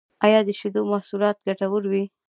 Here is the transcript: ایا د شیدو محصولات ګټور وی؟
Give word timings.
ایا 0.25 0.39
د 0.47 0.49
شیدو 0.59 0.81
محصولات 0.91 1.37
ګټور 1.47 1.83
وی؟ 1.91 2.03